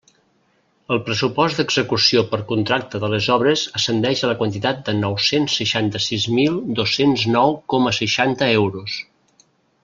El 0.93 0.99
pressupost 1.09 1.59
d'execució 1.59 2.23
per 2.31 2.39
contracta 2.51 3.01
de 3.03 3.09
les 3.15 3.27
obres 3.35 3.65
ascendix 3.81 4.23
a 4.23 4.31
la 4.31 4.37
quantitat 4.41 4.81
de 4.89 4.97
nou-cents 5.05 5.59
seixanta-sis 5.61 6.27
mil 6.39 6.59
dos-cents 6.81 7.27
nou 7.37 7.55
coma 7.75 7.93
seixanta 8.01 8.51
euros. 8.65 8.99